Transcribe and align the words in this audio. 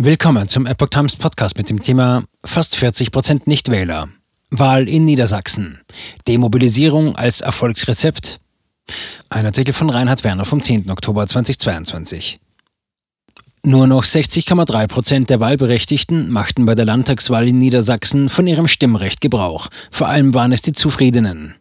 Willkommen 0.00 0.46
zum 0.46 0.64
Epoch 0.64 0.90
Times 0.90 1.16
Podcast 1.16 1.58
mit 1.58 1.68
dem 1.68 1.82
Thema 1.82 2.22
Fast 2.44 2.76
40 2.76 3.10
Prozent 3.10 3.48
Nichtwähler. 3.48 4.08
Wahl 4.48 4.86
in 4.86 5.04
Niedersachsen. 5.04 5.80
Demobilisierung 6.28 7.16
als 7.16 7.40
Erfolgsrezept. 7.40 8.38
Ein 9.28 9.46
Artikel 9.46 9.72
von 9.74 9.90
Reinhard 9.90 10.22
Werner 10.22 10.44
vom 10.44 10.62
10. 10.62 10.88
Oktober 10.88 11.26
2022. 11.26 12.38
Nur 13.64 13.88
noch 13.88 14.04
60,3 14.04 14.86
Prozent 14.86 15.30
der 15.30 15.40
Wahlberechtigten 15.40 16.30
machten 16.30 16.64
bei 16.64 16.76
der 16.76 16.84
Landtagswahl 16.84 17.48
in 17.48 17.58
Niedersachsen 17.58 18.28
von 18.28 18.46
ihrem 18.46 18.68
Stimmrecht 18.68 19.20
Gebrauch. 19.20 19.66
Vor 19.90 20.06
allem 20.06 20.32
waren 20.32 20.52
es 20.52 20.62
die 20.62 20.74
Zufriedenen. 20.74 21.56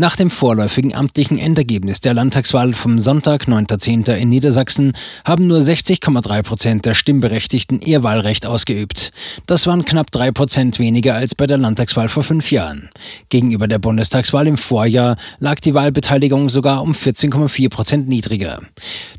Nach 0.00 0.14
dem 0.14 0.30
vorläufigen 0.30 0.94
amtlichen 0.94 1.38
Endergebnis 1.40 2.00
der 2.00 2.14
Landtagswahl 2.14 2.72
vom 2.72 3.00
Sonntag, 3.00 3.48
9.10. 3.48 4.14
in 4.14 4.28
Niedersachsen, 4.28 4.92
haben 5.24 5.48
nur 5.48 5.58
60,3 5.58 6.42
Prozent 6.44 6.86
der 6.86 6.94
Stimmberechtigten 6.94 7.80
ihr 7.80 8.04
Wahlrecht 8.04 8.46
ausgeübt. 8.46 9.10
Das 9.46 9.66
waren 9.66 9.84
knapp 9.84 10.12
drei 10.12 10.30
Prozent 10.30 10.78
weniger 10.78 11.16
als 11.16 11.34
bei 11.34 11.48
der 11.48 11.58
Landtagswahl 11.58 12.08
vor 12.08 12.22
fünf 12.22 12.52
Jahren. 12.52 12.90
Gegenüber 13.28 13.66
der 13.66 13.80
Bundestagswahl 13.80 14.46
im 14.46 14.56
Vorjahr 14.56 15.16
lag 15.40 15.58
die 15.58 15.74
Wahlbeteiligung 15.74 16.48
sogar 16.48 16.82
um 16.82 16.92
14,4 16.92 17.68
Prozent 17.68 18.08
niedriger. 18.08 18.60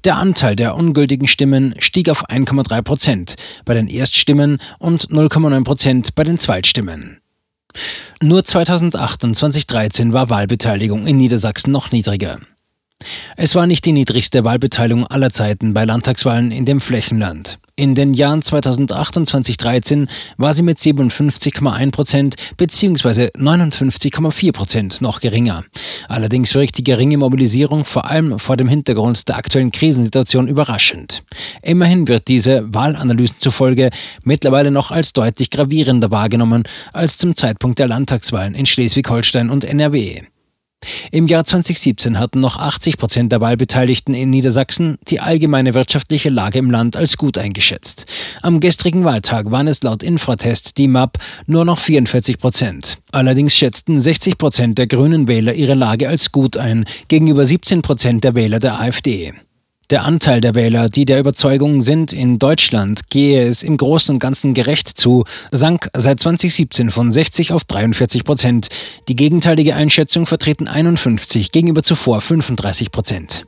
Der 0.06 0.16
Anteil 0.16 0.56
der 0.56 0.76
ungültigen 0.78 1.28
Stimmen 1.28 1.76
stieg 1.80 2.08
auf 2.08 2.30
1,3 2.30 2.82
Prozent 2.84 3.36
bei 3.66 3.74
den 3.74 3.90
Erststimmen 3.90 4.60
und 4.78 5.10
0,9 5.10 5.66
Prozent 5.66 6.16
bei 6.16 6.24
den 6.24 6.40
Zweitstimmen. 6.40 7.18
Nur 8.22 8.44
2008 8.44 9.24
und 9.24 9.36
2013 9.36 10.14
war 10.14 10.30
Wahlbeteiligung 10.30 11.08
in 11.08 11.18
Niedersachsen 11.18 11.72
noch 11.72 11.92
niedriger. 11.92 12.40
Es 13.38 13.56
war 13.56 13.66
nicht 13.66 13.86
die 13.86 13.94
niedrigste 13.94 14.44
Wahlbeteiligung 14.44 15.08
aller 15.08 15.32
Zeiten 15.32 15.74
bei 15.74 15.86
Landtagswahlen 15.86 16.52
in 16.52 16.66
dem 16.66 16.82
Flächenland. 16.82 17.60
In 17.80 17.96
den 17.96 18.14
Jahren 18.14 18.42
2008 18.42 19.16
und 19.16 19.26
2013 19.26 20.10
war 20.36 20.54
sie 20.54 20.64
mit 20.64 20.80
57,1 20.80 21.92
Prozent 21.92 22.36
bzw. 22.58 23.28
59,4 23.38 24.52
Prozent 24.52 25.02
noch 25.02 25.22
geringer. 25.22 25.64
Allerdings 26.10 26.54
wirkt 26.56 26.78
die 26.78 26.84
geringe 26.84 27.18
Mobilisierung 27.18 27.86
vor 27.86 28.08
allem 28.10 28.38
vor 28.38 28.58
dem 28.58 28.68
Hintergrund 28.68 29.30
der 29.30 29.38
aktuellen 29.38 29.72
Krisensituation 29.72 30.50
überraschend. 30.50 31.24
Immerhin 31.62 32.10
wird 32.10 32.28
diese, 32.28 32.66
Wahlanalysen 32.68 33.38
zufolge, 33.40 33.92
mittlerweile 34.24 34.72
noch 34.72 34.92
als 34.92 35.14
deutlich 35.14 35.50
gravierender 35.50 36.12
wahrgenommen 36.12 36.64
als 36.92 37.18
zum 37.18 37.34
Zeitpunkt 37.34 37.80
der 37.80 37.88
Landtagswahlen 37.88 38.56
in 38.56 38.66
Schleswig-Holstein 38.66 39.50
und 39.50 39.64
NRW. 39.64 40.24
Im 41.12 41.28
Jahr 41.28 41.44
2017 41.44 42.20
hatten 42.20 42.40
noch 42.40 42.58
80 42.58 42.98
Prozent 42.98 43.32
der 43.32 43.42
Wahlbeteiligten 43.42 44.14
in 44.14 44.30
Niedersachsen 44.30 44.98
die 45.08 45.20
allgemeine 45.20 45.74
wirtschaftliche 45.74 46.30
Lage 46.30 46.60
im 46.60 46.70
Land 46.70 46.98
als 46.98 47.18
gut 47.18 47.38
eingeschätzt. 47.38 48.06
Am 48.42 48.60
gestrigen 48.60 49.04
Wahltag 49.04 49.52
waren 49.52 49.68
es 49.68 49.82
laut 49.84 50.04
Infratest 50.04 50.78
die 50.78 50.88
MAP 50.88 51.18
nur 51.48 51.66
noch 51.66 51.80
44 51.80 52.38
Prozent. 52.38 52.98
Allerdings 53.12 53.56
schätzten 53.56 54.00
60 54.00 54.38
Prozent 54.38 54.78
der 54.78 54.88
grünen 54.88 55.28
Wähler 55.28 55.54
ihre 55.54 55.74
Lage 55.74 56.08
als 56.08 56.32
gut 56.32 56.58
ein, 56.58 56.86
gegenüber 57.08 57.46
17 57.46 57.82
Prozent 57.82 58.24
der 58.24 58.36
Wähler 58.36 58.60
der 58.60 58.80
AfD. 58.80 59.34
Der 59.90 60.06
Anteil 60.06 60.40
der 60.40 60.54
Wähler, 60.54 60.88
die 60.88 61.06
der 61.06 61.20
Überzeugung 61.20 61.82
sind, 61.82 62.14
in 62.14 62.38
Deutschland 62.38 63.10
gehe 63.10 63.48
es 63.48 63.64
im 63.64 63.76
Großen 63.76 64.16
und 64.16 64.20
Ganzen 64.20 64.54
gerecht 64.54 64.88
zu, 64.88 65.24
sank 65.52 65.90
seit 65.98 66.20
2017 66.20 66.92
von 66.92 67.12
60 67.12 67.54
auf 67.54 67.66
43 67.66 68.24
Prozent. 68.24 68.68
Die 69.08 69.16
gegenteilige 69.16 69.74
Einschätzung 69.74 70.28
vertreten 70.28 70.68
51 70.68 71.52
gegenüber 71.52 71.82
zuvor 71.82 72.22
35 72.22 72.92
Prozent. 72.92 73.46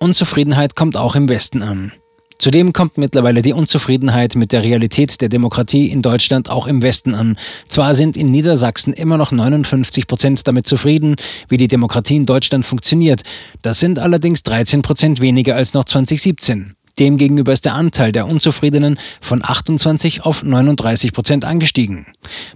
Unzufriedenheit 0.00 0.74
kommt 0.74 0.96
auch 0.96 1.14
im 1.14 1.28
Westen 1.28 1.62
an. 1.62 1.92
Zudem 2.40 2.72
kommt 2.72 2.96
mittlerweile 2.96 3.42
die 3.42 3.52
Unzufriedenheit 3.52 4.34
mit 4.34 4.52
der 4.52 4.62
Realität 4.62 5.20
der 5.20 5.28
Demokratie 5.28 5.90
in 5.90 6.00
Deutschland 6.00 6.48
auch 6.48 6.66
im 6.66 6.80
Westen 6.80 7.14
an. 7.14 7.36
Zwar 7.68 7.94
sind 7.94 8.16
in 8.16 8.30
Niedersachsen 8.30 8.94
immer 8.94 9.18
noch 9.18 9.30
59 9.30 10.06
Prozent 10.06 10.48
damit 10.48 10.66
zufrieden, 10.66 11.16
wie 11.50 11.58
die 11.58 11.68
Demokratie 11.68 12.16
in 12.16 12.24
Deutschland 12.24 12.64
funktioniert. 12.64 13.24
Das 13.60 13.78
sind 13.78 13.98
allerdings 13.98 14.42
13 14.42 14.80
Prozent 14.80 15.20
weniger 15.20 15.54
als 15.54 15.74
noch 15.74 15.84
2017. 15.84 16.76
Demgegenüber 16.98 17.52
ist 17.52 17.66
der 17.66 17.74
Anteil 17.74 18.10
der 18.10 18.26
Unzufriedenen 18.26 18.98
von 19.20 19.44
28 19.44 20.22
auf 20.24 20.42
39 20.42 21.12
Prozent 21.12 21.44
angestiegen. 21.44 22.06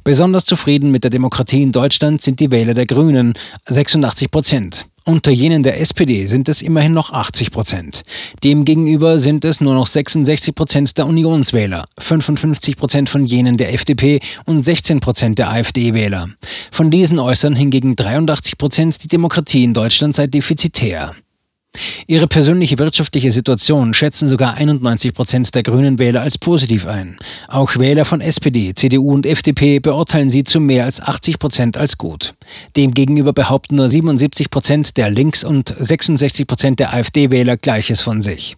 Besonders 0.02 0.46
zufrieden 0.46 0.92
mit 0.92 1.04
der 1.04 1.10
Demokratie 1.10 1.60
in 1.60 1.72
Deutschland 1.72 2.22
sind 2.22 2.40
die 2.40 2.50
Wähler 2.50 2.72
der 2.72 2.86
Grünen, 2.86 3.34
86 3.68 4.30
Prozent. 4.30 4.86
Unter 5.06 5.30
jenen 5.30 5.62
der 5.62 5.80
SPD 5.80 6.24
sind 6.24 6.48
es 6.48 6.62
immerhin 6.62 6.94
noch 6.94 7.12
80 7.12 7.50
Prozent. 7.50 8.04
Demgegenüber 8.42 9.18
sind 9.18 9.44
es 9.44 9.60
nur 9.60 9.74
noch 9.74 9.86
66 9.86 10.54
Prozent 10.54 10.96
der 10.96 11.06
Unionswähler, 11.06 11.84
55 11.98 12.78
Prozent 12.78 13.10
von 13.10 13.22
jenen 13.22 13.58
der 13.58 13.74
FDP 13.74 14.20
und 14.46 14.62
16 14.62 15.00
Prozent 15.00 15.38
der 15.38 15.50
AfD-Wähler. 15.50 16.30
Von 16.70 16.90
diesen 16.90 17.18
äußern 17.18 17.54
hingegen 17.54 17.96
83 17.96 18.56
Prozent 18.56 19.04
die 19.04 19.08
Demokratie 19.08 19.64
in 19.64 19.74
Deutschland 19.74 20.14
sei 20.14 20.26
defizitär. 20.26 21.14
Ihre 22.06 22.28
persönliche 22.28 22.78
wirtschaftliche 22.78 23.32
Situation 23.32 23.94
schätzen 23.94 24.28
sogar 24.28 24.54
91 24.54 25.12
Prozent 25.12 25.54
der 25.54 25.62
grünen 25.62 25.98
Wähler 25.98 26.20
als 26.20 26.38
positiv 26.38 26.86
ein. 26.86 27.16
Auch 27.48 27.76
Wähler 27.76 28.04
von 28.04 28.20
SPD, 28.20 28.74
CDU 28.74 29.12
und 29.12 29.26
FDP 29.26 29.80
beurteilen 29.80 30.30
sie 30.30 30.44
zu 30.44 30.60
mehr 30.60 30.84
als 30.84 31.00
80 31.00 31.38
Prozent 31.38 31.76
als 31.76 31.98
gut. 31.98 32.34
Demgegenüber 32.76 33.32
behaupten 33.32 33.76
nur 33.76 33.88
77 33.88 34.50
Prozent 34.50 34.96
der 34.96 35.10
Links- 35.10 35.44
und 35.44 35.74
66 35.76 36.46
Prozent 36.46 36.80
der 36.80 36.94
AfD-Wähler 36.94 37.56
Gleiches 37.56 38.00
von 38.00 38.22
sich. 38.22 38.56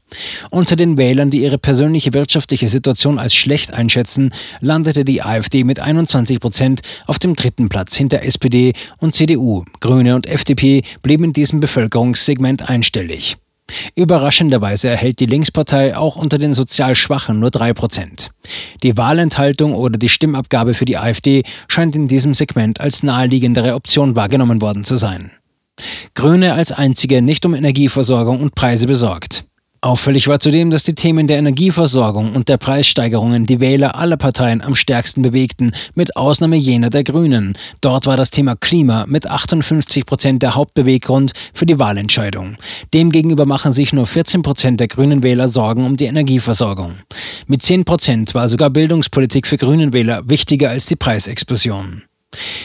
Unter 0.51 0.77
den 0.77 0.97
Wählern, 0.97 1.31
die 1.31 1.43
ihre 1.43 1.59
persönliche 1.59 2.13
wirtschaftliche 2.13 2.69
Situation 2.69 3.19
als 3.19 3.35
schlecht 3.35 3.73
einschätzen, 3.73 4.33
landete 4.61 5.05
die 5.05 5.23
AfD 5.23 5.65
mit 5.65 5.81
21 5.81 6.41
Prozent 6.41 6.81
auf 7.07 7.19
dem 7.19 7.35
dritten 7.35 7.69
Platz 7.69 7.95
hinter 7.95 8.23
SPD 8.23 8.73
und 8.99 9.15
CDU. 9.15 9.65
Grüne 9.81 10.15
und 10.15 10.27
FDP 10.27 10.83
blieben 11.03 11.25
in 11.25 11.33
diesem 11.33 11.61
Bevölkerungssegment 11.61 12.69
einstellig 12.69 13.06
einstellig. 13.07 13.37
Überraschenderweise 13.97 14.89
erhält 14.89 15.19
die 15.19 15.27
Linkspartei 15.27 15.97
auch 15.97 16.17
unter 16.17 16.39
den 16.39 16.53
sozial 16.53 16.95
Schwachen 16.95 17.41
nur 17.41 17.51
3%. 17.51 18.29
Die 18.85 18.97
Wahlenthaltung 18.97 19.75
oder 19.75 19.99
die 19.99 20.09
Stimmabgabe 20.09 20.75
für 20.75 20.85
die 20.85 20.99
AfD 20.99 21.43
scheint 21.67 21.97
in 21.97 22.07
diesem 22.07 22.33
Segment 22.33 22.81
als 22.81 23.03
naheliegendere 23.03 23.75
Option 23.75 24.15
wahrgenommen 24.15 24.63
worden 24.63 24.85
zu 24.85 24.97
sein. 24.97 25.33
Grüne 26.15 26.55
als 26.55 26.71
einzige 26.71 27.21
nicht 27.23 27.45
um 27.45 27.55
Energieversorgung 27.55 28.41
und 28.41 28.55
Preise 28.55 28.87
besorgt. 28.87 29.46
Auffällig 29.87 30.27
war 30.27 30.41
zudem, 30.41 30.71
dass 30.71 30.83
die 30.83 30.97
Themen 30.97 31.29
der 31.29 31.39
Energieversorgung 31.39 32.35
und 32.35 32.49
der 32.49 32.57
Preissteigerungen 32.57 33.45
die 33.45 33.61
Wähler 33.61 33.95
aller 33.95 34.17
Parteien 34.17 34.61
am 34.61 34.75
stärksten 34.75 35.23
bewegten, 35.23 35.71
mit 35.95 36.17
Ausnahme 36.17 36.57
jener 36.57 36.91
der 36.91 37.05
Grünen. 37.05 37.57
Dort 37.83 38.05
war 38.07 38.17
das 38.17 38.31
Thema 38.31 38.57
Klima 38.57 39.05
mit 39.07 39.29
58 39.31 40.05
Prozent 40.05 40.43
der 40.43 40.57
Hauptbeweggrund 40.57 41.35
für 41.55 41.67
die 41.67 41.79
Wahlentscheidung. 41.79 42.57
Demgegenüber 42.95 43.47
machen 43.47 43.73
sich 43.73 43.93
nur 43.93 44.09
14 44.09 44.43
Prozent 44.43 44.81
der 44.81 44.89
grünen 44.89 45.23
Wähler 45.23 45.47
Sorgen 45.47 45.85
um 45.85 45.97
die 45.97 46.07
Energieversorgung. 46.07 46.97
Mit 47.47 47.63
10 47.63 47.85
Prozent 47.85 48.35
war 48.35 48.49
sogar 48.49 48.71
Bildungspolitik 48.71 49.47
für 49.47 49.57
grünen 49.57 49.93
Wähler 49.93 50.29
wichtiger 50.29 50.71
als 50.71 50.87
die 50.87 50.97
Preisexplosion. 50.97 52.03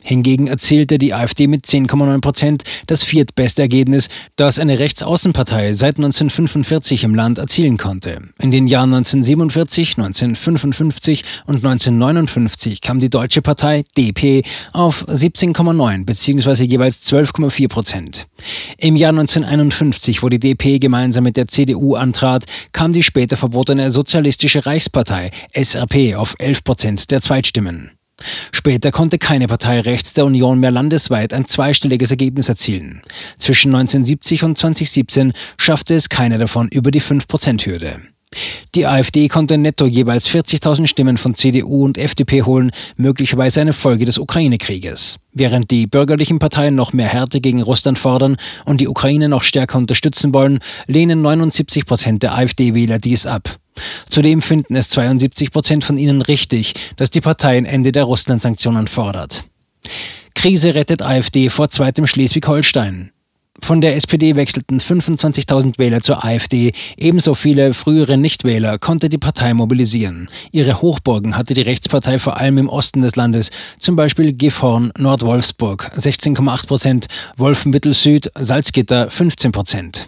Hingegen 0.03 0.47
erzielte 0.47 0.97
die 0.97 1.13
AfD 1.13 1.47
mit 1.47 1.65
10,9 1.65 2.21
Prozent 2.21 2.63
das 2.87 3.03
viertbeste 3.03 3.61
Ergebnis, 3.61 4.09
das 4.35 4.59
eine 4.59 4.79
Rechtsaußenpartei 4.79 5.73
seit 5.73 5.97
1945 5.97 7.03
im 7.03 7.15
Land 7.15 7.37
erzielen 7.37 7.77
konnte. 7.77 8.21
In 8.39 8.51
den 8.51 8.67
Jahren 8.67 8.93
1947, 8.93 9.97
1955 9.97 11.23
und 11.45 11.57
1959 11.57 12.81
kam 12.81 12.99
die 12.99 13.09
deutsche 13.09 13.41
Partei 13.41 13.83
DP 13.97 14.43
auf 14.73 15.05
17,9 15.07 16.05
bzw. 16.05 16.63
jeweils 16.63 17.01
12,4 17.11 17.67
Prozent. 17.67 18.27
Im 18.77 18.95
Jahr 18.95 19.11
1951, 19.11 20.23
wo 20.23 20.29
die 20.29 20.39
DP 20.39 20.79
gemeinsam 20.79 21.23
mit 21.23 21.37
der 21.37 21.47
CDU 21.47 21.95
antrat, 21.95 22.45
kam 22.71 22.93
die 22.93 23.03
später 23.03 23.37
verbotene 23.37 23.91
Sozialistische 23.91 24.65
Reichspartei 24.65 25.31
SRP 25.53 26.15
auf 26.15 26.35
11 26.39 26.63
Prozent 26.63 27.11
der 27.11 27.21
Zweitstimmen. 27.21 27.91
Später 28.51 28.91
konnte 28.91 29.17
keine 29.17 29.47
Partei 29.47 29.81
rechts 29.81 30.13
der 30.13 30.25
Union 30.25 30.59
mehr 30.59 30.71
landesweit 30.71 31.33
ein 31.33 31.45
zweistelliges 31.45 32.11
Ergebnis 32.11 32.49
erzielen. 32.49 33.01
Zwischen 33.37 33.73
1970 33.73 34.43
und 34.43 34.57
2017 34.57 35.33
schaffte 35.57 35.95
es 35.95 36.09
keine 36.09 36.37
davon 36.37 36.67
über 36.69 36.91
die 36.91 37.01
5%-Hürde. 37.01 38.01
Die 38.75 38.87
AfD 38.87 39.27
konnte 39.27 39.57
netto 39.57 39.85
jeweils 39.85 40.29
40.000 40.29 40.87
Stimmen 40.87 41.17
von 41.17 41.35
CDU 41.35 41.83
und 41.83 41.97
FDP 41.97 42.43
holen, 42.43 42.71
möglicherweise 42.95 43.59
eine 43.59 43.73
Folge 43.73 44.05
des 44.05 44.17
Ukraine-Krieges. 44.17 45.17
Während 45.33 45.69
die 45.69 45.85
bürgerlichen 45.85 46.39
Parteien 46.39 46.75
noch 46.75 46.93
mehr 46.93 47.09
Härte 47.09 47.41
gegen 47.41 47.61
Russland 47.61 47.97
fordern 47.97 48.37
und 48.63 48.79
die 48.79 48.87
Ukraine 48.87 49.27
noch 49.27 49.43
stärker 49.43 49.77
unterstützen 49.77 50.33
wollen, 50.33 50.59
lehnen 50.87 51.21
79 51.21 51.85
Prozent 51.85 52.23
der 52.23 52.35
AfD-Wähler 52.35 52.99
dies 52.99 53.25
ab. 53.25 53.60
Zudem 54.09 54.41
finden 54.41 54.75
es 54.75 54.89
72 54.89 55.51
Prozent 55.51 55.83
von 55.83 55.97
ihnen 55.97 56.21
richtig, 56.21 56.73
dass 56.97 57.09
die 57.09 57.21
Partei 57.21 57.57
ein 57.57 57.65
Ende 57.65 57.91
der 57.91 58.03
Russland-Sanktionen 58.03 58.87
fordert. 58.87 59.45
Krise 60.35 60.75
rettet 60.75 61.01
AfD 61.01 61.49
vor 61.49 61.69
zweitem 61.69 62.07
Schleswig-Holstein. 62.07 63.11
Von 63.63 63.79
der 63.79 63.95
SPD 63.95 64.35
wechselten 64.35 64.79
25.000 64.79 65.77
Wähler 65.77 66.01
zur 66.01 66.25
AfD. 66.25 66.71
Ebenso 66.97 67.35
viele 67.35 67.75
frühere 67.75 68.17
Nichtwähler 68.17 68.79
konnte 68.79 69.07
die 69.07 69.19
Partei 69.19 69.53
mobilisieren. 69.53 70.29
Ihre 70.51 70.81
Hochburgen 70.81 71.37
hatte 71.37 71.53
die 71.53 71.61
Rechtspartei 71.61 72.17
vor 72.17 72.37
allem 72.37 72.57
im 72.57 72.69
Osten 72.69 73.01
des 73.01 73.15
Landes, 73.15 73.51
zum 73.77 73.95
Beispiel 73.95 74.33
Gifhorn, 74.33 74.91
Nordwolfsburg 74.97 75.91
16,8 75.95 76.67
Prozent, 76.67 77.05
Wolfenbüttel 77.37 77.93
Süd, 77.93 78.31
Salzgitter 78.35 79.11
15 79.11 79.51
Prozent. 79.51 80.07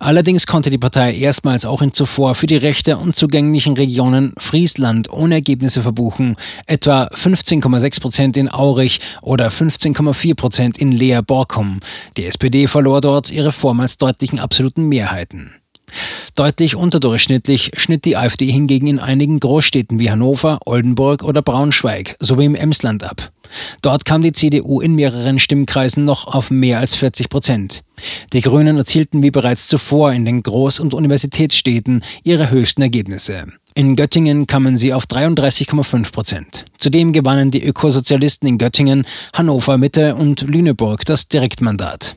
Allerdings 0.00 0.46
konnte 0.46 0.70
die 0.70 0.78
Partei 0.78 1.14
erstmals 1.14 1.66
auch 1.66 1.82
in 1.82 1.92
zuvor 1.92 2.34
für 2.34 2.46
die 2.46 2.56
rechte 2.56 2.96
unzugänglichen 2.96 3.74
Regionen 3.74 4.32
Friesland 4.36 5.10
ohne 5.10 5.36
Ergebnisse 5.36 5.82
verbuchen, 5.82 6.36
etwa 6.66 7.04
15,6 7.04 8.00
Prozent 8.00 8.36
in 8.36 8.52
Aurich 8.52 9.00
oder 9.22 9.48
15,4 9.48 10.34
Prozent 10.34 10.78
in 10.78 10.92
Leer-Borkum. 10.92 11.80
Die 12.16 12.26
SPD 12.26 12.66
verlor 12.66 13.00
dort 13.00 13.30
ihre 13.30 13.52
vormals 13.52 13.98
deutlichen 13.98 14.38
absoluten 14.38 14.88
Mehrheiten. 14.88 15.61
Deutlich 16.34 16.76
unterdurchschnittlich 16.76 17.72
schnitt 17.76 18.06
die 18.06 18.16
AfD 18.16 18.50
hingegen 18.50 18.86
in 18.86 18.98
einigen 18.98 19.38
Großstädten 19.38 19.98
wie 19.98 20.10
Hannover, 20.10 20.60
Oldenburg 20.64 21.22
oder 21.22 21.42
Braunschweig 21.42 22.16
sowie 22.20 22.46
im 22.46 22.54
Emsland 22.54 23.04
ab. 23.04 23.30
Dort 23.82 24.06
kam 24.06 24.22
die 24.22 24.32
CDU 24.32 24.80
in 24.80 24.94
mehreren 24.94 25.38
Stimmkreisen 25.38 26.06
noch 26.06 26.26
auf 26.26 26.50
mehr 26.50 26.78
als 26.78 26.94
40 26.94 27.28
Prozent. 27.28 27.82
Die 28.32 28.40
Grünen 28.40 28.78
erzielten 28.78 29.22
wie 29.22 29.30
bereits 29.30 29.68
zuvor 29.68 30.12
in 30.12 30.24
den 30.24 30.42
Groß- 30.42 30.80
und 30.80 30.94
Universitätsstädten 30.94 32.02
ihre 32.24 32.50
höchsten 32.50 32.80
Ergebnisse. 32.80 33.44
In 33.74 33.94
Göttingen 33.94 34.46
kamen 34.46 34.78
sie 34.78 34.94
auf 34.94 35.04
33,5 35.04 36.12
Prozent. 36.12 36.64
Zudem 36.78 37.12
gewannen 37.12 37.50
die 37.50 37.64
Ökosozialisten 37.64 38.48
in 38.48 38.58
Göttingen, 38.58 39.06
Hannover 39.34 39.76
Mitte 39.76 40.14
und 40.14 40.42
Lüneburg 40.42 41.04
das 41.04 41.28
Direktmandat. 41.28 42.16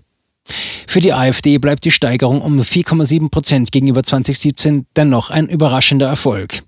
Für 0.88 1.00
die 1.00 1.14
AfD 1.14 1.58
bleibt 1.58 1.86
die 1.86 1.92
Steigerung 1.92 2.42
um 2.42 2.60
4,7 2.60 3.30
Prozent 3.30 3.72
gegenüber 3.72 4.04
2017 4.04 4.86
dennoch 4.96 5.30
ein 5.30 5.48
überraschender 5.48 6.08
Erfolg. 6.08 6.62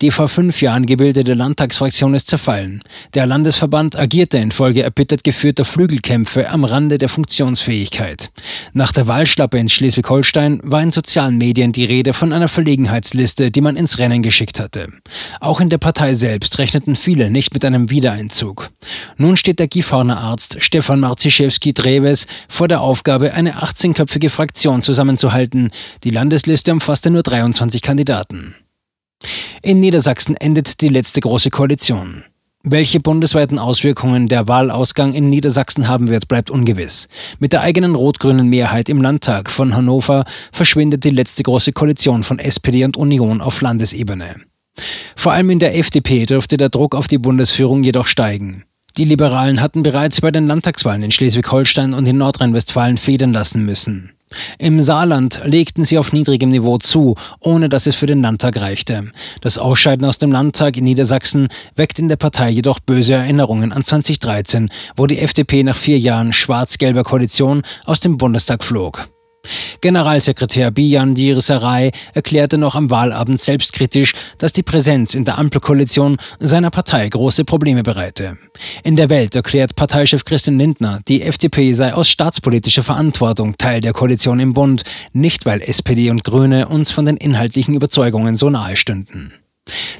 Die 0.00 0.10
vor 0.10 0.28
fünf 0.28 0.62
Jahren 0.62 0.86
gebildete 0.86 1.34
Landtagsfraktion 1.34 2.14
ist 2.14 2.28
zerfallen. 2.28 2.82
Der 3.14 3.26
Landesverband 3.26 3.98
agierte 3.98 4.38
infolge 4.38 4.82
erbittert 4.82 5.24
geführter 5.24 5.64
Flügelkämpfe 5.64 6.48
am 6.50 6.64
Rande 6.64 6.98
der 6.98 7.08
Funktionsfähigkeit. 7.08 8.30
Nach 8.72 8.92
der 8.92 9.08
Wahlschlappe 9.08 9.58
in 9.58 9.68
Schleswig-Holstein 9.68 10.60
war 10.62 10.82
in 10.82 10.92
sozialen 10.92 11.38
Medien 11.38 11.72
die 11.72 11.84
Rede 11.84 12.12
von 12.12 12.32
einer 12.32 12.48
Verlegenheitsliste, 12.48 13.50
die 13.50 13.60
man 13.60 13.76
ins 13.76 13.98
Rennen 13.98 14.22
geschickt 14.22 14.60
hatte. 14.60 14.92
Auch 15.40 15.60
in 15.60 15.70
der 15.70 15.78
Partei 15.78 16.14
selbst 16.14 16.58
rechneten 16.58 16.94
viele 16.94 17.30
nicht 17.30 17.52
mit 17.52 17.64
einem 17.64 17.90
Wiedereinzug. 17.90 18.70
Nun 19.16 19.36
steht 19.36 19.58
der 19.58 19.68
Gifhorner 19.68 20.18
Arzt 20.18 20.58
Stefan 20.60 21.00
Marziszewski-Dreves 21.00 22.26
vor 22.48 22.68
der 22.68 22.80
Aufgabe, 22.80 23.17
eine 23.20 23.58
18-köpfige 23.58 24.30
Fraktion 24.30 24.82
zusammenzuhalten. 24.82 25.70
Die 26.04 26.10
Landesliste 26.10 26.72
umfasste 26.72 27.10
nur 27.10 27.22
23 27.22 27.82
Kandidaten. 27.82 28.54
In 29.62 29.80
Niedersachsen 29.80 30.36
endet 30.36 30.80
die 30.80 30.88
letzte 30.88 31.20
große 31.20 31.50
Koalition. 31.50 32.24
Welche 32.64 33.00
bundesweiten 33.00 33.58
Auswirkungen 33.58 34.26
der 34.26 34.48
Wahlausgang 34.48 35.14
in 35.14 35.30
Niedersachsen 35.30 35.88
haben 35.88 36.08
wird, 36.08 36.28
bleibt 36.28 36.50
ungewiss. 36.50 37.08
Mit 37.38 37.52
der 37.52 37.62
eigenen 37.62 37.94
rot-grünen 37.94 38.48
Mehrheit 38.48 38.88
im 38.88 39.00
Landtag 39.00 39.50
von 39.50 39.76
Hannover 39.76 40.24
verschwindet 40.52 41.04
die 41.04 41.10
letzte 41.10 41.44
große 41.44 41.72
Koalition 41.72 42.24
von 42.24 42.38
SPD 42.38 42.84
und 42.84 42.96
Union 42.96 43.40
auf 43.40 43.60
Landesebene. 43.60 44.42
Vor 45.16 45.32
allem 45.32 45.50
in 45.50 45.58
der 45.60 45.76
FDP 45.78 46.26
dürfte 46.26 46.56
der 46.56 46.68
Druck 46.68 46.94
auf 46.94 47.08
die 47.08 47.18
Bundesführung 47.18 47.82
jedoch 47.82 48.06
steigen. 48.06 48.64
Die 48.96 49.04
Liberalen 49.04 49.60
hatten 49.60 49.82
bereits 49.82 50.20
bei 50.20 50.30
den 50.30 50.46
Landtagswahlen 50.46 51.02
in 51.02 51.10
Schleswig-Holstein 51.10 51.94
und 51.94 52.06
in 52.06 52.18
Nordrhein-Westfalen 52.18 52.96
federn 52.96 53.32
lassen 53.32 53.64
müssen. 53.64 54.12
Im 54.58 54.80
Saarland 54.80 55.40
legten 55.44 55.84
sie 55.84 55.98
auf 55.98 56.12
niedrigem 56.12 56.50
Niveau 56.50 56.78
zu, 56.78 57.14
ohne 57.40 57.68
dass 57.68 57.86
es 57.86 57.96
für 57.96 58.06
den 58.06 58.22
Landtag 58.22 58.60
reichte. 58.60 59.10
Das 59.40 59.58
Ausscheiden 59.58 60.04
aus 60.04 60.18
dem 60.18 60.32
Landtag 60.32 60.76
in 60.76 60.84
Niedersachsen 60.84 61.48
weckt 61.76 61.98
in 61.98 62.08
der 62.08 62.16
Partei 62.16 62.50
jedoch 62.50 62.80
böse 62.80 63.14
Erinnerungen 63.14 63.72
an 63.72 63.84
2013, 63.84 64.68
wo 64.96 65.06
die 65.06 65.18
FDP 65.18 65.62
nach 65.62 65.76
vier 65.76 65.98
Jahren 65.98 66.32
schwarz-gelber 66.32 67.04
Koalition 67.04 67.62
aus 67.84 68.00
dem 68.00 68.18
Bundestag 68.18 68.64
flog. 68.64 69.08
Generalsekretär 69.80 70.70
Bijan 70.70 71.14
Dirsaray 71.14 71.92
erklärte 72.14 72.58
noch 72.58 72.74
am 72.74 72.90
Wahlabend 72.90 73.40
selbstkritisch, 73.40 74.14
dass 74.38 74.52
die 74.52 74.62
Präsenz 74.62 75.14
in 75.14 75.24
der 75.24 75.38
Ampelkoalition 75.38 76.16
seiner 76.40 76.70
Partei 76.70 77.08
große 77.08 77.44
Probleme 77.44 77.82
bereite. 77.82 78.38
In 78.82 78.96
der 78.96 79.10
Welt 79.10 79.34
erklärt 79.34 79.76
Parteichef 79.76 80.24
Christian 80.24 80.58
Lindner, 80.58 81.00
die 81.08 81.22
FDP 81.22 81.72
sei 81.72 81.94
aus 81.94 82.08
staatspolitischer 82.08 82.82
Verantwortung 82.82 83.56
Teil 83.56 83.80
der 83.80 83.92
Koalition 83.92 84.40
im 84.40 84.54
Bund, 84.54 84.84
nicht 85.12 85.46
weil 85.46 85.62
SPD 85.62 86.10
und 86.10 86.24
Grüne 86.24 86.68
uns 86.68 86.90
von 86.90 87.04
den 87.04 87.16
inhaltlichen 87.16 87.74
Überzeugungen 87.74 88.36
so 88.36 88.50
nahe 88.50 88.76
stünden. 88.76 89.32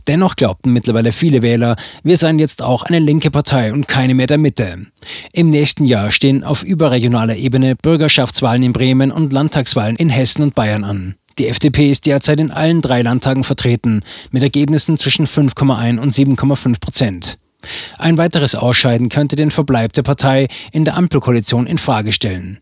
Dennoch 0.07 0.37
glaubten 0.37 0.73
mittlerweile 0.73 1.13
viele 1.13 1.43
Wähler, 1.43 1.77
wir 2.03 2.17
seien 2.17 2.39
jetzt 2.39 2.63
auch 2.63 2.83
eine 2.83 2.99
linke 2.99 3.31
Partei 3.31 3.73
und 3.73 3.89
keine 3.89 4.15
mehr 4.15 4.27
der 4.27 4.39
Mitte. 4.39 4.87
Im 5.33 5.51
nächsten 5.51 5.85
Jahr 5.85 6.11
stehen 6.11 6.45
auf 6.45 6.63
überregionaler 6.63 7.37
Ebene 7.37 7.77
Bürgerschaftswahlen 7.77 8.63
in 8.63 8.73
Bremen 8.73 9.11
und 9.11 9.33
Landtagswahlen 9.33 9.97
in 9.97 10.09
Hessen 10.09 10.43
und 10.43 10.55
Bayern 10.55 10.85
an. 10.85 11.15
Die 11.39 11.47
FDP 11.47 11.91
ist 11.91 12.07
derzeit 12.07 12.41
in 12.41 12.51
allen 12.51 12.81
drei 12.81 13.03
Landtagen 13.03 13.45
vertreten, 13.45 14.01
mit 14.33 14.43
Ergebnissen 14.43 14.97
zwischen 14.97 15.27
5,1 15.27 15.99
und 15.99 16.13
7,5 16.13 16.81
Prozent. 16.81 17.39
Ein 17.97 18.19
weiteres 18.19 18.55
Ausscheiden 18.55 19.09
könnte 19.09 19.37
den 19.37 19.51
Verbleib 19.51 19.93
der 19.93 20.03
Partei 20.03 20.49
in 20.73 20.85
der 20.85 20.97
Ampelkoalition 20.97 21.67
in 21.67 21.79
Frage 21.79 22.13
stellen. 22.13 22.59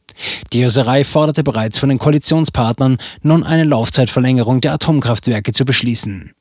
Die 0.53 0.65
Röserei 0.65 1.05
forderte 1.05 1.43
bereits 1.43 1.79
von 1.79 1.89
den 1.89 1.99
Koalitionspartnern, 1.99 2.99
nun 3.23 3.45
eine 3.45 3.65
Laufzeitverlängerung 3.65 4.61
der 4.61 4.73
Atomkraftwerke 4.73 5.53
zu 5.53 5.65
beschließen. 5.65 6.33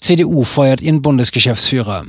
CDU 0.00 0.44
feuert 0.44 0.80
ihren 0.80 1.02
Bundesgeschäftsführer. 1.02 2.06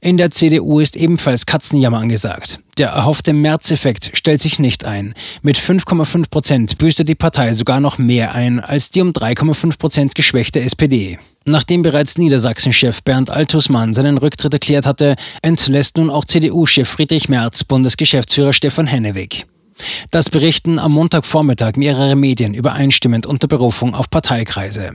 In 0.00 0.16
der 0.16 0.30
CDU 0.30 0.80
ist 0.80 0.96
ebenfalls 0.96 1.46
Katzenjammer 1.46 1.98
angesagt. 1.98 2.58
Der 2.78 2.88
erhoffte 2.88 3.32
März-Effekt 3.32 4.10
stellt 4.14 4.40
sich 4.40 4.58
nicht 4.58 4.84
ein. 4.84 5.14
Mit 5.42 5.56
5,5 5.56 6.30
Prozent 6.30 6.78
büßte 6.78 7.04
die 7.04 7.14
Partei 7.14 7.52
sogar 7.52 7.80
noch 7.80 7.98
mehr 7.98 8.34
ein 8.34 8.60
als 8.60 8.90
die 8.90 9.00
um 9.00 9.10
3,5 9.10 9.78
Prozent 9.78 10.14
geschwächte 10.14 10.60
SPD. 10.60 11.18
Nachdem 11.44 11.82
bereits 11.82 12.18
Niedersachsen-Chef 12.18 13.02
Bernd 13.02 13.30
Altusmann 13.30 13.94
seinen 13.94 14.18
Rücktritt 14.18 14.54
erklärt 14.54 14.86
hatte, 14.86 15.16
entlässt 15.42 15.96
nun 15.96 16.10
auch 16.10 16.24
CDU-Chef 16.24 16.88
Friedrich 16.88 17.28
Merz 17.28 17.64
Bundesgeschäftsführer 17.64 18.52
Stefan 18.52 18.86
Hennewig. 18.86 19.46
Das 20.10 20.30
berichten 20.30 20.78
am 20.78 20.92
Montagvormittag 20.92 21.76
mehrere 21.76 22.16
Medien 22.16 22.54
übereinstimmend 22.54 23.26
unter 23.26 23.48
Berufung 23.48 23.94
auf 23.94 24.10
Parteikreise. 24.10 24.92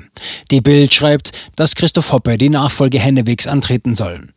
Die 0.51 0.62
Bild 0.62 0.94
schreibt, 0.94 1.31
dass 1.56 1.75
Christoph 1.75 2.12
Hoppe 2.12 2.38
die 2.38 2.50
Nachfolge 2.50 3.00
Hennewigs 3.00 3.48
antreten 3.48 3.95
soll. 3.95 4.30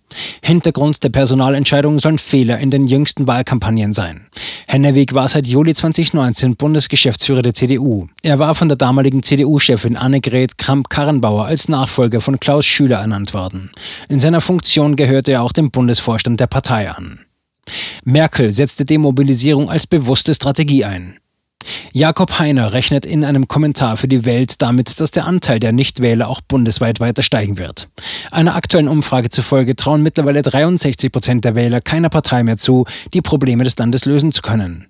Hintergrund 0.43 1.03
der 1.05 1.11
Personalentscheidung 1.11 1.99
sollen 1.99 2.19
Fehler 2.19 2.59
in 2.59 2.71
den 2.71 2.87
jüngsten 2.87 3.29
Wahlkampagnen 3.29 3.93
sein. 3.93 4.27
Hennewig 4.67 5.15
war 5.15 5.29
seit 5.29 5.47
Juli 5.47 5.75
2019 5.75 6.57
Bundesgeschäftsführer 6.57 7.43
der 7.43 7.55
CDU. 7.55 8.09
Er 8.23 8.39
war 8.39 8.55
von 8.55 8.69
der 8.69 8.77
damaligen 8.77 9.23
CDU-Chefin 9.23 9.97
Annegret 9.97 10.59
Kramp-Karrenbauer 10.59 11.47
als 11.47 11.69
Nachfolger 11.69 12.21
von 12.21 12.41
Klaus 12.41 12.67
Schüler 12.67 12.99
ernannt 12.99 13.35
worden. 13.35 13.71
In 14.09 14.21
seiner 14.21 14.41
Funktion 14.41 14.97
gehörte 14.97 15.33
er 15.33 15.43
auch 15.43 15.53
dem 15.53 15.71
Bundesvorstand 15.71 16.41
der 16.41 16.47
Partei 16.47 16.91
an. 16.91 17.21
Merkel 18.05 18.53
setzte 18.53 18.85
Demobilisierung 18.85 19.71
als 19.71 19.87
bewusste 19.87 20.35
Strategie 20.35 20.85
ein. 20.85 21.17
Jakob 21.93 22.39
Heiner 22.39 22.73
rechnet 22.73 23.05
in 23.05 23.25
einem 23.25 23.49
Kommentar 23.49 23.97
für 23.97 24.09
die 24.09 24.25
Welt 24.25 24.63
damit, 24.63 25.01
dass 25.01 25.11
der 25.11 25.27
Anteil 25.27 25.61
der 25.61 25.73
Nichtwähler 25.73 26.29
auch 26.29 26.41
bundesweit 26.41 27.01
weiter 27.01 27.23
steigen 27.23 27.59
wird. 27.59 27.89
Einer 28.31 28.55
aktuellen 28.55 28.89
Umfrage 28.89 29.31
zufolge 29.31 29.77
trauen 29.77 30.03
mittlerweile 30.03 30.43
63 30.43 31.13
Prozent 31.13 31.45
der 31.45 31.55
Wähler 31.55 31.81
keiner 31.81 32.09
Partei 32.09 32.43
mehr 32.43 32.57
zu, 32.57 32.87
die 33.13 33.21
Probleme 33.21 33.65
des 33.65 33.77
Landes 33.77 34.05
lösen 34.05 34.33
zu 34.33 34.43
können. 34.43 34.87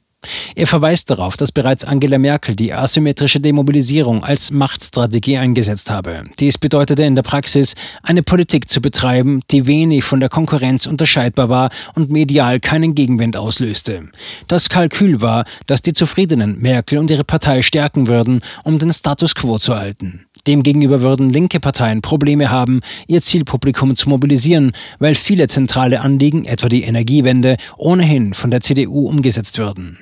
Er 0.55 0.67
verweist 0.67 1.11
darauf, 1.11 1.37
dass 1.37 1.53
bereits 1.53 1.85
Angela 1.85 2.19
Merkel 2.19 2.55
die 2.55 2.75
asymmetrische 2.75 3.41
Demobilisierung 3.41 4.23
als 4.23 4.51
Machtstrategie 4.51 5.39
eingesetzt 5.39 5.91
habe. 5.91 6.25
Dies 6.39 6.59
bedeutete 6.59 7.05
in 7.05 7.15
der 7.15 7.23
Praxis, 7.23 7.75
eine 8.03 8.23
Politik 8.23 8.69
zu 8.69 8.83
betreiben, 8.83 9.41
die 9.51 9.67
wenig 9.67 10.05
von 10.05 10.21
der 10.21 10.29
Konkurrenz 10.29 10.87
unterscheidbar 10.87 11.49
war 11.49 11.71
und 11.95 12.11
medial 12.11 12.61
keinen 12.61 12.95
Gegenwind 12.95 13.37
auslöste. 13.37 14.11
Das 14.49 14.69
Kalkül 14.69 15.23
war, 15.23 15.45
dass 15.67 15.81
die 15.83 15.95
Zufriedenen 15.95 16.61
Merkel 16.61 16.99
und 16.99 17.11
ihre 17.11 17.25
Partei 17.25 17.63
stärken 17.63 18.07
würden, 18.07 18.41
um 18.65 18.79
den 18.79 18.93
Status 18.93 19.35
quo 19.35 19.59
zu 19.59 19.77
halten. 19.77 20.27
Demgegenüber 20.47 21.01
würden 21.01 21.31
linke 21.31 21.61
Parteien 21.61 22.03
Probleme 22.03 22.51
haben, 22.51 22.81
ihr 23.07 23.21
Zielpublikum 23.21 23.97
zu 23.97 24.09
mobilisieren, 24.09 24.73
weil 24.99 25.15
viele 25.15 25.49
zentrale 25.49 26.01
Anliegen, 26.01 26.45
etwa 26.45 26.69
die 26.69 26.83
Energiewende, 26.83 27.57
ohnehin 27.77 28.35
von 28.35 28.51
der 28.51 28.61
CDU 28.61 29.09
umgesetzt 29.09 29.59
würden. 29.59 29.99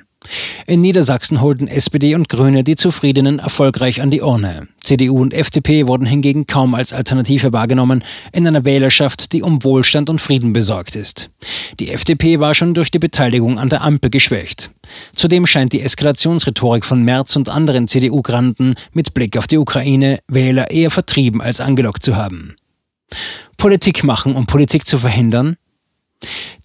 In 0.67 0.81
Niedersachsen 0.81 1.41
holten 1.41 1.67
SPD 1.67 2.13
und 2.13 2.29
Grüne 2.29 2.63
die 2.63 2.75
Zufriedenen 2.75 3.39
erfolgreich 3.39 4.01
an 4.01 4.11
die 4.11 4.21
Urne. 4.21 4.67
CDU 4.83 5.21
und 5.21 5.33
FDP 5.33 5.87
wurden 5.87 6.05
hingegen 6.05 6.45
kaum 6.45 6.75
als 6.75 6.93
Alternative 6.93 7.53
wahrgenommen 7.53 8.03
in 8.33 8.45
einer 8.45 8.65
Wählerschaft, 8.65 9.31
die 9.33 9.41
um 9.41 9.63
Wohlstand 9.63 10.09
und 10.09 10.21
Frieden 10.21 10.53
besorgt 10.53 10.95
ist. 10.95 11.29
Die 11.79 11.89
FDP 11.89 12.39
war 12.39 12.53
schon 12.53 12.73
durch 12.73 12.91
die 12.91 12.99
Beteiligung 12.99 13.57
an 13.57 13.69
der 13.69 13.81
Ampel 13.81 14.09
geschwächt. 14.09 14.69
Zudem 15.15 15.45
scheint 15.45 15.73
die 15.73 15.81
Eskalationsrhetorik 15.81 16.85
von 16.85 17.01
Merz 17.01 17.35
und 17.35 17.49
anderen 17.49 17.87
CDU-Granden 17.87 18.75
mit 18.93 19.13
Blick 19.13 19.37
auf 19.37 19.47
die 19.47 19.57
Ukraine 19.57 20.19
Wähler 20.27 20.69
eher 20.69 20.91
vertrieben 20.91 21.41
als 21.41 21.61
angelockt 21.61 22.03
zu 22.03 22.15
haben. 22.15 22.55
Politik 23.57 24.03
machen, 24.03 24.35
um 24.35 24.45
Politik 24.45 24.85
zu 24.85 24.97
verhindern? 24.97 25.57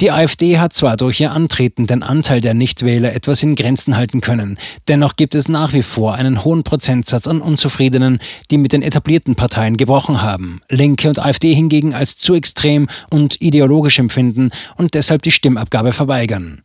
Die 0.01 0.11
AfD 0.11 0.59
hat 0.59 0.73
zwar 0.73 0.97
durch 0.97 1.21
ihr 1.21 1.31
Antreten 1.31 1.87
den 1.87 2.03
Anteil 2.03 2.41
der 2.41 2.55
Nichtwähler 2.55 3.15
etwas 3.15 3.43
in 3.43 3.55
Grenzen 3.55 3.97
halten 3.97 4.21
können, 4.21 4.59
dennoch 4.89 5.15
gibt 5.15 5.35
es 5.35 5.49
nach 5.49 5.73
wie 5.73 5.83
vor 5.83 6.15
einen 6.15 6.45
hohen 6.45 6.65
Prozentsatz 6.65 7.29
an 7.29 7.41
Unzufriedenen, 7.41 8.19
die 8.51 8.59
mit 8.59 8.73
den 8.73 8.83
etablierten 8.83 9.37
Parteien 9.37 9.77
gebrochen 9.77 10.23
haben, 10.23 10.61
Linke 10.69 11.09
und 11.09 11.21
AfD 11.21 11.55
hingegen 11.55 11.95
als 11.95 12.17
zu 12.17 12.35
extrem 12.35 12.89
und 13.11 13.41
ideologisch 13.41 13.99
empfinden 14.01 14.51
und 14.77 14.95
deshalb 14.95 15.23
die 15.23 15.31
Stimmabgabe 15.31 15.93
verweigern. 15.93 16.63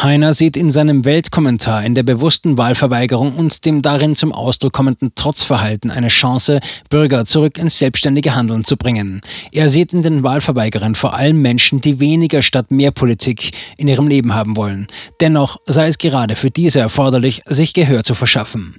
Heiner 0.00 0.32
sieht 0.32 0.56
in 0.56 0.70
seinem 0.70 1.04
Weltkommentar 1.04 1.84
in 1.84 1.96
der 1.96 2.04
bewussten 2.04 2.56
Wahlverweigerung 2.56 3.34
und 3.34 3.64
dem 3.64 3.82
darin 3.82 4.14
zum 4.14 4.30
Ausdruck 4.30 4.72
kommenden 4.72 5.12
Trotzverhalten 5.16 5.90
eine 5.90 6.06
Chance, 6.06 6.60
Bürger 6.88 7.24
zurück 7.24 7.58
ins 7.58 7.80
selbstständige 7.80 8.36
Handeln 8.36 8.62
zu 8.62 8.76
bringen. 8.76 9.22
Er 9.50 9.68
sieht 9.68 9.92
in 9.92 10.02
den 10.02 10.22
Wahlverweigerern 10.22 10.94
vor 10.94 11.14
allem 11.14 11.42
Menschen, 11.42 11.80
die 11.80 11.98
weniger 11.98 12.42
statt 12.42 12.70
mehr 12.70 12.92
Politik 12.92 13.50
in 13.76 13.88
ihrem 13.88 14.06
Leben 14.06 14.34
haben 14.34 14.56
wollen. 14.56 14.86
Dennoch 15.20 15.58
sei 15.66 15.88
es 15.88 15.98
gerade 15.98 16.36
für 16.36 16.52
diese 16.52 16.78
erforderlich, 16.78 17.42
sich 17.46 17.74
Gehör 17.74 18.04
zu 18.04 18.14
verschaffen. 18.14 18.76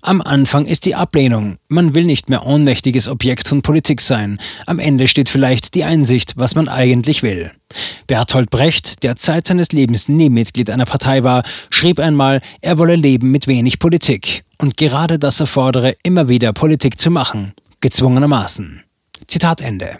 Am 0.00 0.20
Anfang 0.20 0.66
ist 0.66 0.86
die 0.86 0.94
Ablehnung. 0.94 1.58
Man 1.68 1.94
will 1.94 2.04
nicht 2.04 2.28
mehr 2.28 2.46
ohnmächtiges 2.46 3.08
Objekt 3.08 3.48
von 3.48 3.62
Politik 3.62 4.00
sein. 4.00 4.38
Am 4.66 4.78
Ende 4.78 5.08
steht 5.08 5.28
vielleicht 5.28 5.74
die 5.74 5.84
Einsicht, 5.84 6.34
was 6.36 6.54
man 6.54 6.68
eigentlich 6.68 7.22
will. 7.22 7.52
Bertolt 8.06 8.50
Brecht, 8.50 9.02
der 9.02 9.16
Zeit 9.16 9.46
seines 9.46 9.72
Lebens 9.72 10.08
nie 10.08 10.28
Mitglied 10.52 10.68
einer 10.68 10.84
Partei 10.84 11.24
war, 11.24 11.44
schrieb 11.70 11.98
einmal, 11.98 12.42
er 12.60 12.76
wolle 12.76 12.94
leben 12.94 13.30
mit 13.30 13.46
wenig 13.46 13.78
Politik. 13.78 14.44
Und 14.58 14.76
gerade 14.76 15.18
das 15.18 15.40
erfordere, 15.40 15.96
immer 16.02 16.28
wieder 16.28 16.52
Politik 16.52 17.00
zu 17.00 17.10
machen. 17.10 17.54
Gezwungenermaßen. 17.80 18.82
Zitat 19.26 19.62
Ende. 19.62 19.98